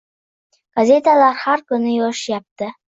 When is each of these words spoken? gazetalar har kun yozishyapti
gazetalar 0.79 1.39
har 1.45 1.65
kun 1.71 1.89
yozishyapti 1.95 2.77